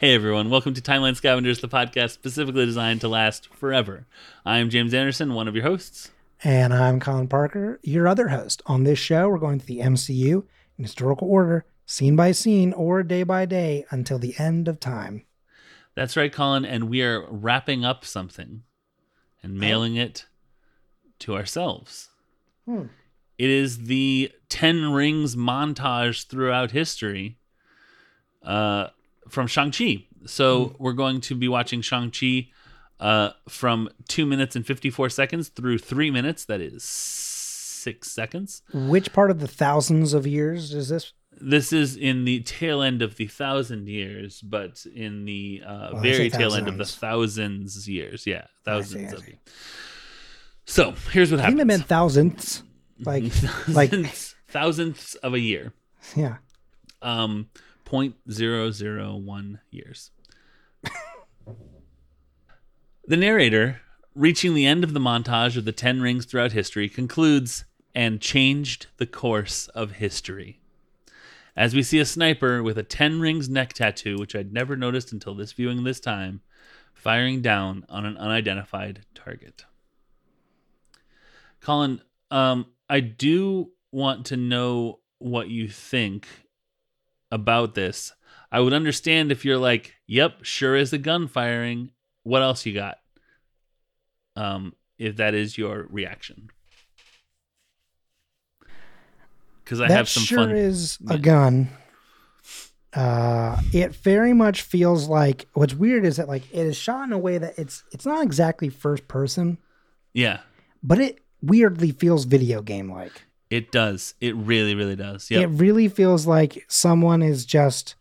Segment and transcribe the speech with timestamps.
[0.00, 4.06] Hey everyone, welcome to Timeline Scavengers, the podcast specifically designed to last forever.
[4.46, 6.10] I am James Anderson, one of your hosts.
[6.42, 8.62] And I'm Colin Parker, your other host.
[8.64, 10.42] On this show, we're going to the MCU
[10.78, 15.26] in historical order, scene by scene or day by day until the end of time.
[15.94, 18.62] That's right, Colin, and we are wrapping up something
[19.42, 20.24] and mailing it
[21.18, 22.08] to ourselves.
[22.64, 22.84] Hmm.
[23.36, 27.36] It is the 10 Rings montage throughout history
[28.42, 28.86] uh,
[29.30, 30.06] from Shang-Chi.
[30.26, 32.48] So we're going to be watching Shang-Chi
[33.00, 36.44] uh, from 2 minutes and 54 seconds through 3 minutes.
[36.44, 38.62] That is 6 seconds.
[38.74, 41.12] Which part of the thousands of years is this?
[41.42, 46.00] This is in the tail end of the thousand years, but in the uh, Oh,
[46.02, 47.72] they say very tail end of the thousands.
[47.76, 48.26] thousands years.
[48.26, 49.30] Yeah, I see, thousands I of see.
[49.30, 49.36] you.
[50.66, 51.58] So here's what I think happens.
[51.58, 52.62] they meant thousandths.
[53.02, 53.22] Like,
[53.68, 55.72] like, Thousandths- thousandths of a year.
[56.14, 56.36] yeah.
[57.00, 57.48] Um,
[57.90, 60.12] point zero zero one years.
[63.04, 63.80] the narrator,
[64.14, 68.86] reaching the end of the montage of the Ten Rings throughout history, concludes and changed
[68.98, 70.60] the course of history.
[71.56, 75.10] As we see a sniper with a Ten Rings neck tattoo, which I'd never noticed
[75.10, 76.42] until this viewing this time,
[76.94, 79.64] firing down on an unidentified target.
[81.60, 86.28] Colin, um, I do want to know what you think
[87.30, 88.12] about this.
[88.52, 91.90] I would understand if you're like, "Yep, sure is a gun firing."
[92.24, 92.98] What else you got?
[94.36, 96.50] Um, if that is your reaction,
[99.64, 100.56] because I that have some sure fun.
[100.56, 101.14] is Yeah.
[101.14, 101.68] a gun.
[102.92, 107.12] Uh, it very much feels like what's weird is that like it is shot in
[107.12, 109.58] a way that it's it's not exactly first person,
[110.12, 110.40] yeah,
[110.82, 113.22] but it weirdly feels video game like.
[113.50, 114.14] It does.
[114.20, 115.28] It really, really does.
[115.30, 117.96] It really feels like someone is just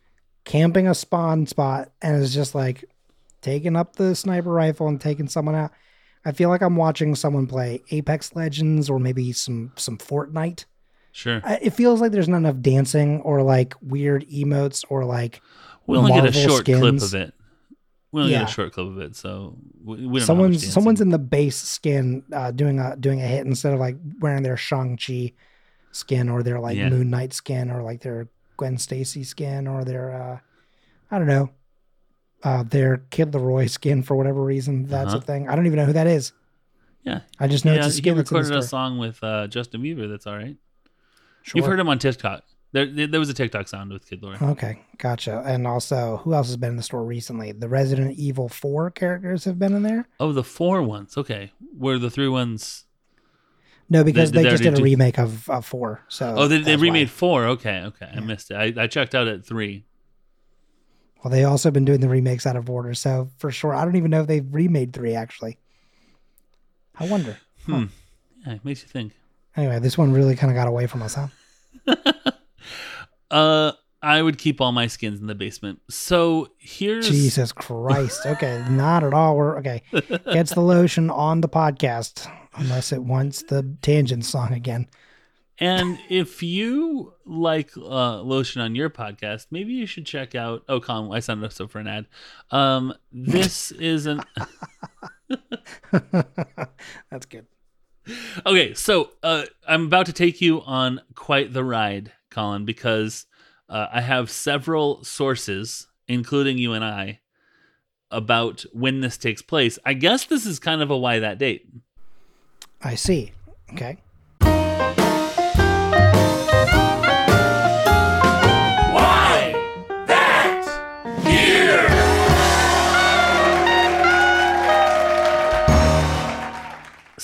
[0.46, 2.86] camping a spawn spot and is just like
[3.42, 5.72] taking up the sniper rifle and taking someone out.
[6.26, 10.66] I feel like I'm watching someone play Apex Legends or maybe some some Fortnite.
[11.12, 11.42] Sure.
[11.44, 15.42] I- It feels like there's not enough dancing or like weird emotes or like
[15.88, 17.34] We only get a short clip of it.
[18.12, 18.46] We only Yeah.
[18.46, 21.10] a short clip of it, so we, we don't know how much someone's someone's in
[21.10, 24.98] the base skin uh, doing a doing a hit instead of like wearing their Shang
[24.98, 25.34] Chi
[25.92, 26.90] skin or their like Yeah.
[26.90, 28.28] Moon Knight skin or like their
[28.58, 30.40] Gwen Stacy skin or their uh,
[31.12, 31.52] I don't know
[32.44, 34.86] uh, their Kid Laroi skin for whatever reason.
[34.88, 35.18] That's Uh-huh.
[35.18, 35.48] a thing.
[35.50, 36.32] I don't even know who that is.
[37.04, 37.22] Yeah.
[37.40, 38.16] I just know yeah, it's a skin.
[38.16, 40.10] the recorded a song with uh, Justin Bieber.
[40.10, 40.58] That's all right.
[41.44, 41.60] Sure.
[41.60, 42.44] You've heard him on TikTok.
[42.72, 44.40] There, there was a TikTok sound with Kid Laroi.
[44.52, 45.42] Okay, gotcha.
[45.46, 47.52] And also, who else has been in the store recently?
[47.52, 50.08] The Resident Evil Four characters have been in there.
[50.20, 51.18] Oh, the four ones.
[51.18, 52.86] Okay, were the three ones?
[53.90, 56.04] No, because They- they, they just did a do- remake of, of Four.
[56.10, 56.84] So Oh, they, they that's why.
[56.84, 57.46] remade four.
[57.46, 58.78] Okay, okay, I missed it.
[58.78, 59.86] I, I checked out at three.
[61.24, 63.96] Well, they also been doing the remakes out of order, so for sure, I don't
[63.96, 65.58] even know if they've remade three actually.
[67.00, 67.40] I wonder.
[67.66, 67.86] Hmm.
[68.46, 69.14] Yeah, it makes you think.
[69.58, 71.28] Anyway, this one really kind of got away from us, huh?
[73.32, 75.82] Uh, I would keep all my skins in the basement.
[75.90, 78.26] So here's Jesus Christ.
[78.26, 79.36] Okay, not at all.
[79.36, 79.82] We're okay.
[80.32, 84.88] Gets the lotion on the podcast, unless it wants the tangent song again.
[85.62, 90.64] And if you like uh, lotion on your podcast, maybe you should check out.
[90.70, 92.08] Oh, Colin, I signed up for an ad.
[92.50, 94.22] Um, this is an
[97.12, 97.48] That's good.
[98.46, 98.74] okay.
[98.74, 103.26] So uh, I'm about to take you on quite the ride, Colin, because
[103.68, 107.20] uh, I have several sources, including you and I,
[108.12, 109.78] about when this takes place.
[109.86, 111.68] I guess this is kind of a why that date.
[112.82, 113.32] I see.
[113.74, 113.98] Okay.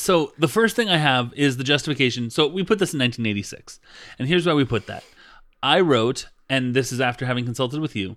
[0.05, 2.29] So the first thing I have is the justification.
[2.29, 3.79] So we put this in 1986,
[4.19, 5.03] and here's why we put that.
[5.63, 8.15] I wrote, and this is after having consulted with you,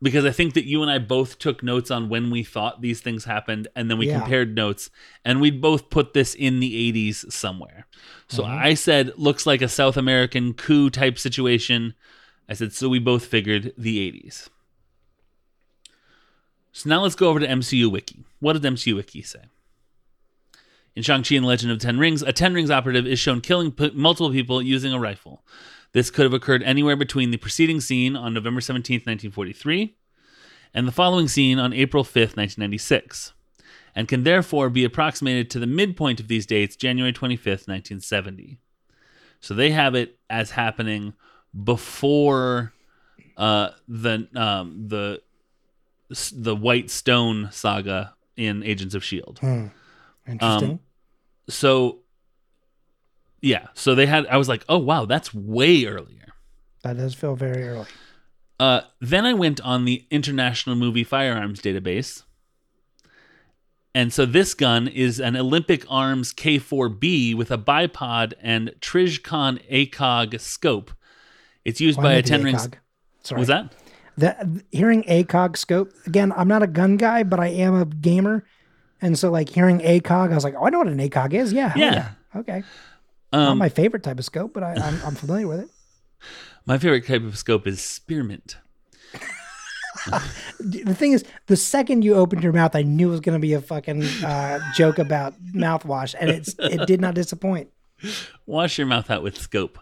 [0.00, 3.00] because I think that you and I both took notes on when we thought these
[3.00, 4.20] things happened, and then we Yeah.
[4.20, 4.90] compared notes,
[5.24, 7.88] and we both put this in the 80s somewhere.
[8.28, 8.64] So mm-hmm.
[8.64, 11.94] I said, looks like a South American coup type situation.
[12.48, 14.50] I said, so we both figured the 80s.
[16.70, 18.22] So now let's go over to MCU Wiki.
[18.38, 19.40] What did MCU Wiki say?
[20.94, 23.92] In Shang-Chi and Legend of Ten Rings, a Ten Rings operative is shown killing p-
[23.94, 25.42] multiple people using a rifle.
[25.92, 29.96] This could have occurred anywhere between the preceding scene on November 17, 1943,
[30.74, 33.32] and the following scene on April 5, 1996,
[33.94, 38.58] and can therefore be approximated to the midpoint of these dates, January 25, 1970.
[39.40, 41.14] So they have it as happening
[41.64, 42.72] before
[43.36, 45.20] uh, the um, the
[46.32, 49.38] the White Stone saga in Agents of Shield.
[49.40, 49.68] Hmm.
[50.26, 50.70] Interesting.
[50.70, 50.80] Um,
[51.48, 51.98] So
[53.40, 56.18] yeah, so they had I was like, "Oh wow, that's way earlier."
[56.82, 57.86] that does feel very early.
[58.58, 62.22] Uh, then I went on the International Movie Firearms Database.
[63.94, 70.40] And so this gun is an Olympic Arms K4B with a bipod and Trijicon ACOG
[70.40, 70.92] scope.
[71.64, 72.66] It's used by a 10 rings.
[72.66, 72.74] ACOG?
[73.22, 73.38] Sorry.
[73.38, 73.72] Was that?
[74.16, 76.32] The, hearing ACOG scope again.
[76.36, 78.44] I'm not a gun guy, but I am a gamer,
[79.02, 81.52] and so like hearing ACOG, I was like, oh, I know what an ACOG is.
[81.52, 82.08] Yeah, hell Yeah.
[82.34, 82.62] Okay.
[83.32, 85.68] Not Um, my favorite type of scope, but I, I'm, I'm familiar with it.
[86.66, 88.56] my favorite type of scope is spearmint.
[90.58, 93.42] The thing is, the second you opened your mouth, I knew it was going to
[93.42, 97.68] be a fucking uh, joke about mouthwash, and it's it did not disappoint.
[98.46, 99.78] Wash your mouth out with scope.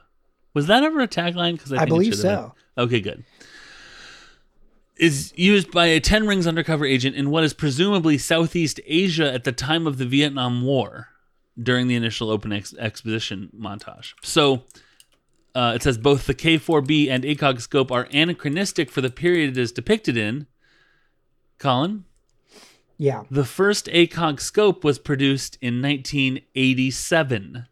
[0.52, 1.52] Was that ever a tagline?
[1.52, 2.54] Because I believe so.
[2.76, 3.24] Okay, good.
[5.00, 9.44] Is used by a 10 rings undercover agent in what is presumably Southeast Asia at
[9.44, 11.08] the time of the Vietnam War
[11.60, 14.12] during the initial open ex- exposition montage.
[14.22, 14.64] So
[15.54, 19.58] uh, it says both the K4B and ACOG scope are anachronistic for the period it
[19.58, 20.46] is depicted in.
[21.58, 22.04] Colin,
[22.98, 27.66] Yeah, the first ACOG scope was produced in 1987,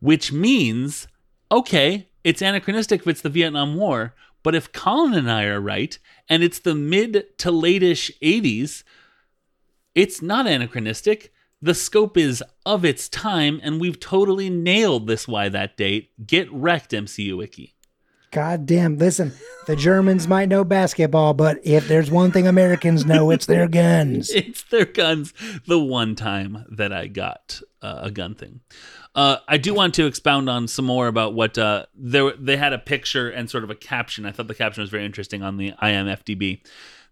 [0.00, 1.08] which means,
[1.50, 4.14] okay, it's anachronistic if it's the Vietnam War,
[4.44, 5.98] but if Colin and I are right,
[6.28, 8.84] and it's the mid to late-ish 80s,
[9.96, 11.32] it's not anachronistic.
[11.62, 16.10] The scope is of its time, and we've totally nailed this why that date.
[16.26, 17.74] Get wrecked, MCU Wiki.
[18.30, 18.98] God damn.
[18.98, 19.32] Listen,
[19.66, 24.28] the Germans might know basketball, but if there's one thing Americans know, it's their guns.
[24.34, 25.32] it's their guns
[25.66, 28.60] the one time that I got uh, a gun thing.
[29.14, 32.32] Uh, I do want to expound on some more about what uh, there.
[32.32, 34.24] They had a picture and sort of a caption.
[34.26, 36.60] I thought the caption was very interesting on the IMFDB,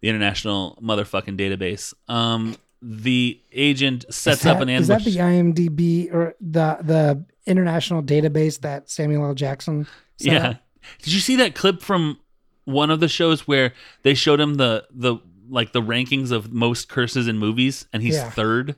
[0.01, 1.93] the International Motherfucking Database.
[2.09, 8.03] Um, the agent sets that- up an Is that the IMDb or the the international
[8.03, 9.35] database that Samuel L.
[9.35, 9.87] Jackson?
[10.17, 10.49] set yeah.
[10.51, 10.57] up?
[11.03, 12.19] Did you see that clip from
[12.65, 13.73] one of the shows where
[14.03, 15.17] they showed him the the
[15.49, 18.31] like the rankings of most curses in movies, and he's Yeah.
[18.31, 18.77] third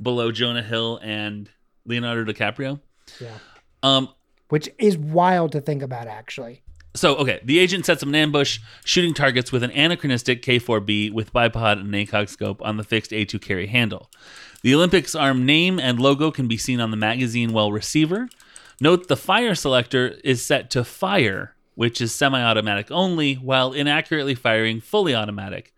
[0.00, 1.50] below Jonah Hill and
[1.84, 2.80] Leonardo DiCaprio?
[3.20, 3.38] Yeah.
[3.82, 4.08] Um.
[4.48, 6.62] Which is wild to think about, actually.
[6.94, 11.32] So okay, the agent sets up an ambush, shooting targets with an anachronistic K4B with
[11.32, 14.10] bipod and ACOG scope on the fixed A2 carry handle.
[14.62, 18.28] The Olympic Arms name and logo can be seen on the magazine well receiver.
[18.80, 24.80] Note the fire selector is set to fire, which is semi-automatic only, while inaccurately firing
[24.80, 25.74] fully automatic.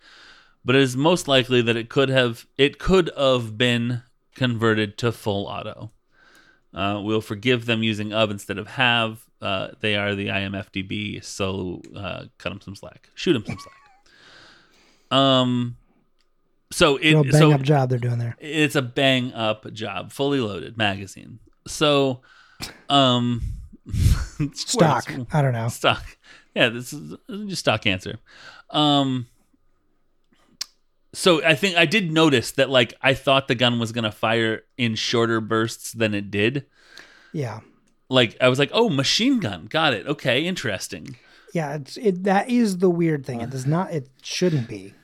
[0.64, 4.02] But it is most likely that it could have it could have been
[4.34, 5.90] converted to full auto.
[6.72, 9.24] Uh, we'll forgive them using of instead of have.
[9.42, 13.10] Uh, they are the IMFDB, so uh, cut them some slack.
[13.14, 15.18] Shoot them some slack.
[15.18, 15.76] Um,
[16.70, 18.37] so Real it bang so up job they're doing there.
[18.38, 21.40] it's a bang up job, fully loaded magazine.
[21.66, 22.20] So,
[22.88, 23.42] um,
[24.54, 25.10] Stock.
[25.32, 25.68] I don't know.
[25.68, 26.04] stock.
[26.54, 28.18] Yeah, this is just stock answer.
[28.70, 29.26] Um,
[31.20, 34.62] so I think I did notice that like I thought the gun was gonna fire
[34.78, 36.64] in shorter bursts than it did.
[37.32, 37.60] Yeah.
[38.08, 40.06] Like I was like, oh, machine gun, got it.
[40.06, 41.16] Okay, interesting.
[41.52, 43.40] Yeah, it's it that is the weird thing.
[43.40, 44.94] It does not it shouldn't be.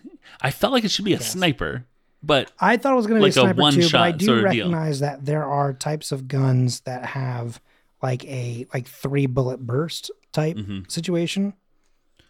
[0.40, 1.85] I felt like it should be a sniper,
[2.23, 4.11] but I thought it was going to Like be a a sniper too, but I
[4.12, 4.66] do sort of deal.
[4.66, 7.61] recognize that there are types of guns that have
[8.02, 10.90] like a like three bullet burst type Mhm.
[10.90, 11.54] situation,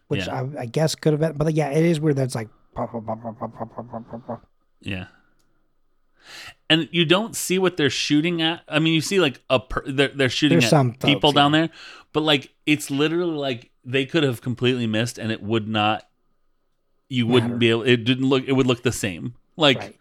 [0.08, 0.42] which Yeah.
[0.58, 1.32] I, I guess could have been.
[1.36, 2.16] But yeah, it is weird.
[2.16, 2.48] That's like
[4.80, 5.06] yeah.
[6.68, 8.62] And you don't see what they're shooting at.
[8.68, 11.52] I mean, you see like a per- they're, they're shooting There's at people folks, down
[11.52, 11.60] yeah.
[11.60, 11.70] there,
[12.12, 16.08] but like it's literally like they could have completely missed and it would not
[17.08, 19.34] you wouldn't be able it didn't look it would look the same.
[19.56, 19.96] Like right.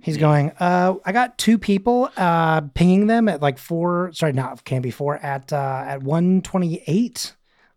[0.00, 0.20] He's yeah.
[0.20, 4.82] going, uh, I got two people uh pinging them at like four sorry, not can
[4.82, 7.34] be four at uh at one twenty eight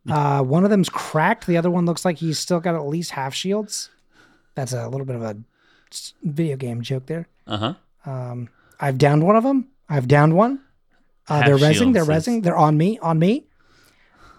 [0.10, 1.48] uh, one of them's cracked.
[1.48, 3.90] The other one looks like he's still got at least half shields.
[4.56, 5.38] That's a little bit of a
[6.24, 7.28] video game joke there.
[7.46, 7.74] uh huh.
[8.12, 8.50] Um,
[8.80, 9.68] I've downed one of them.
[9.90, 10.62] I've downed one.
[11.28, 11.94] Uh, they're resing.
[11.94, 12.44] They're resing.
[12.44, 13.00] They're on me.
[13.00, 13.46] On me.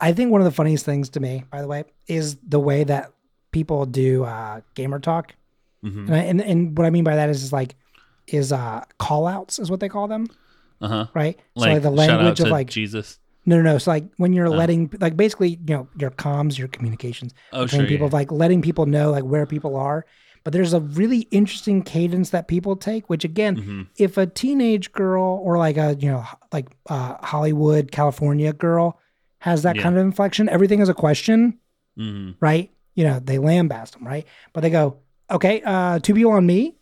[0.00, 2.84] I think one of the funniest things to me, by the way, is the way
[2.84, 3.12] that
[3.52, 5.34] people do uh, gamer talk.
[5.82, 7.74] hmm And, I, and and what I mean by that is, is like
[8.26, 10.28] is uh call outs is what they call them,
[10.80, 11.06] Uh huh.
[11.14, 11.38] right?
[11.56, 13.18] Like, so like the language of like Jesus.
[13.48, 13.78] No no no.
[13.78, 14.60] So like when you're Oh.
[14.62, 17.88] letting like basically you know your comms, your communications Oh between sure.
[17.88, 18.18] people yeah.
[18.20, 20.04] like letting people know like where people are.
[20.44, 23.86] But there's a really interesting cadence that people take, which again, Mhm.
[23.96, 28.98] if a teenage girl or like a you know like uh, Hollywood California girl
[29.40, 29.82] has that Yeah.
[29.84, 31.58] kind of inflection, everything is a question,
[31.98, 32.36] Mhm.
[32.40, 32.70] right?
[32.98, 34.26] you know, they lambast them, right?
[34.52, 34.96] But they go,
[35.30, 36.74] okay, uh, two people on me.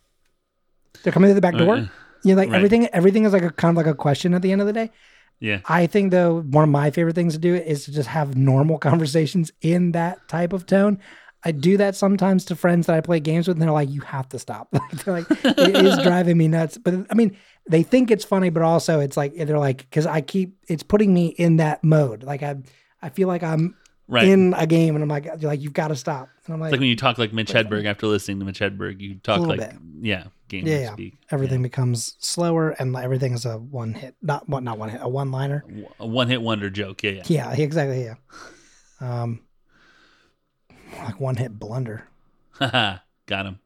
[1.02, 1.76] They're coming through the back door.
[1.76, 1.86] Uh,
[2.24, 2.56] You know, like right.
[2.56, 4.72] everything, everything is like a kind of like a question at the end of the
[4.72, 4.90] day.
[5.40, 5.60] Yeah.
[5.68, 8.78] I think though one of my favorite things to do is to just have normal
[8.90, 10.98] conversations in that type of tone.
[11.44, 14.00] I do that sometimes to friends that I play games with, and they're like, "You
[14.00, 14.68] have to stop."
[15.04, 17.36] they're like, "It is driving me nuts." But I mean,
[17.68, 21.14] they think it's funny, but also it's like they're like, because I keep it's putting
[21.14, 22.24] me in that mode.
[22.24, 22.56] Like I,
[23.00, 23.76] I feel like I'm
[24.08, 24.28] Right.
[24.28, 26.28] in a game, and I'm like, like, you've got to stop.
[26.46, 28.60] And I'm like, It's like when you talk like Mitch Hedberg after listening to Mitch
[28.60, 29.72] Hedberg, you talk like bit.
[30.00, 30.92] yeah, game yeah, yeah.
[30.92, 31.14] speak.
[31.30, 35.08] everything becomes slower, and everything is a one hit, not what, not one hit, a
[35.08, 35.64] one liner.
[35.98, 37.02] A one hit wonder joke.
[37.02, 37.22] Yeah, yeah.
[37.26, 38.04] Yeah, exactly.
[38.04, 38.14] Yeah.
[39.00, 39.40] Um,
[40.98, 42.08] like one hit blunder.
[42.52, 42.98] Haha.
[43.26, 43.58] Got him.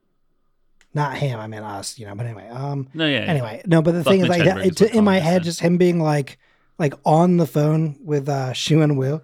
[0.94, 1.38] Not him.
[1.38, 1.98] I mean us.
[1.98, 2.14] You know.
[2.14, 2.48] But anyway.
[2.48, 2.88] Um.
[2.94, 3.24] No, yeah.
[3.24, 3.30] yeah.
[3.30, 3.82] Anyway, no.
[3.82, 6.38] But the thing is, like, is in my head, just him being like,
[6.78, 9.20] like on the phone with uh Xu Wenwu,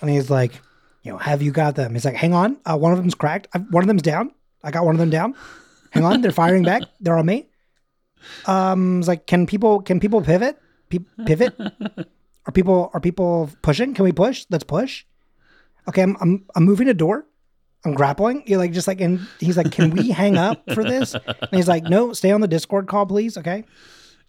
[0.00, 0.60] and he's like,
[1.02, 1.94] you know, have you got them?
[1.94, 3.46] He's like, hang on, uh, one of them's cracked.
[3.54, 4.32] I, one of them's down.
[4.64, 5.36] I got one of them down.
[5.96, 6.82] Hang on, they're firing back.
[7.00, 7.48] They're on me.
[8.46, 10.58] Um, it's like, can people can people pivot?
[10.88, 11.54] Pe- pivot?
[12.46, 13.94] Are people are people pushing?
[13.94, 14.46] Can we push?
[14.50, 15.04] Let's push.
[15.88, 17.26] Okay, I'm I'm I'm moving a door.
[17.84, 18.42] I'm grappling.
[18.46, 21.14] You're like just like and he's like, Can we hang up for this?
[21.14, 23.36] And he's like, No, stay on the Discord call, please.
[23.36, 23.64] Okay.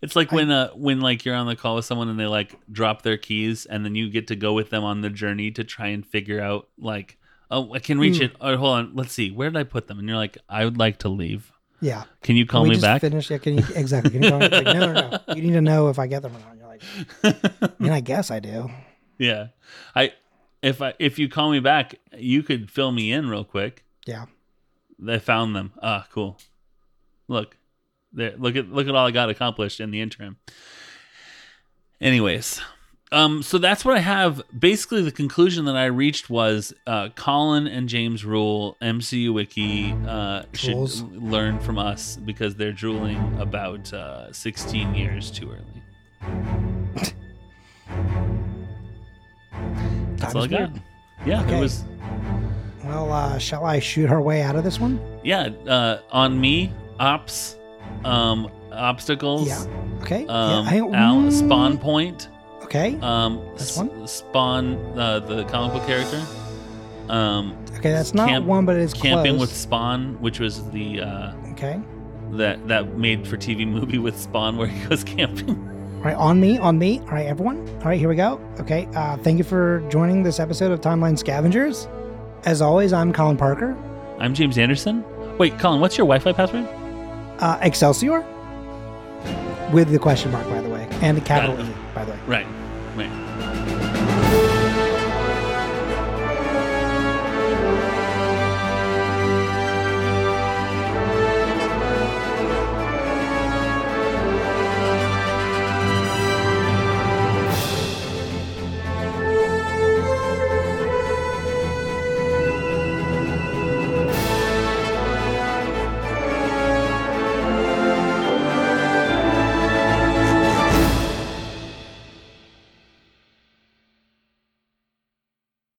[0.02, 2.56] It's like when uh when like you're on the call with someone and they like
[2.72, 5.64] drop their keys and then you get to go with them on the journey to
[5.64, 7.18] try and figure out like
[7.50, 8.36] oh I can reach it.
[8.40, 9.32] Oh, hold on, let's see.
[9.32, 9.98] Where did I put them?
[9.98, 11.52] And you're like, I would like to leave.
[11.80, 12.04] Yeah.
[12.24, 13.02] Can you call we me just back?
[13.02, 13.30] Finish.
[13.30, 14.48] Yeah, can you exactly can you call me?
[14.50, 15.20] Like, no, no, no.
[15.36, 16.58] You need to know if I get them or not.
[16.58, 16.82] You're like,
[17.62, 18.70] I mean, I guess I do.
[19.18, 19.48] yeah.
[19.96, 20.14] I
[20.64, 23.84] if I if you call me back, you could fill me in real quick.
[24.08, 24.26] Yeah.
[24.98, 25.74] They found them.
[25.84, 26.38] Ah, cool.
[27.28, 27.56] Look,
[28.12, 28.34] there.
[28.38, 30.38] Look at look at all I got accomplished in the interim.
[32.02, 32.60] Anyways,
[33.12, 34.42] um, so that's what I have.
[34.58, 40.44] Basically, the conclusion that I reached was uh, Colin and James Rule, MCU Wiki, uh,
[40.54, 40.78] should
[41.14, 45.82] learn from us because they're drooling about uh, 16 years too early.
[50.18, 50.60] That's all I got.
[50.72, 50.82] weird.
[51.26, 51.58] Yeah, Okay.
[51.58, 51.84] it was.
[52.84, 55.00] Well, uh, shall I shoot her way out of this one?
[55.24, 57.58] Yeah, uh, on me, ops,
[58.06, 59.48] um, obstacles.
[59.48, 59.66] Yeah.
[60.02, 60.26] Okay.
[60.28, 60.70] Um, yeah.
[60.72, 62.30] hang- Al, Mm, spawn point.
[62.68, 62.98] Okay.
[63.02, 64.08] Um, This s- one?
[64.08, 66.22] Spawn, uh, the comic book character.
[67.10, 69.50] Um, Okay, that's not camp- one, but it's camping close.
[69.50, 71.80] with Spawn, which was the uh, Okay.
[72.34, 75.50] that that made for TV movie with Spawn where he goes camping.
[76.00, 77.00] All right, on me, on me.
[77.02, 77.68] All right, everyone.
[77.80, 78.40] All right, here we go.
[78.60, 78.88] Okay.
[78.96, 81.88] Uh, thank you for joining this episode of Timeline Scavengers.
[82.46, 83.76] As always, I'm Colin Parker.
[84.20, 85.04] I'm James Anderson.
[85.38, 86.68] Wait, Colin, what's your Wi-Fi password?
[87.40, 88.26] Uh, Excelsior,
[89.72, 91.70] with the question mark, by the way, and the capital E.
[91.98, 92.20] by the way.
[92.28, 92.67] Right, right.